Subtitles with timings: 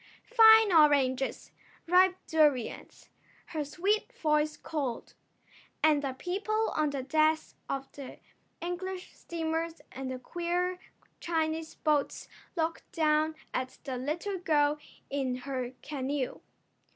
[0.25, 1.51] "Fine oranges!
[1.85, 3.09] Ripe durions!"
[3.53, 5.13] her sweet voice called.
[5.83, 8.17] And the people on the decks of the
[8.61, 10.79] English steamers and the queer
[11.19, 14.79] Chinese boats looked down at the little girl
[15.11, 16.41] in her canoe.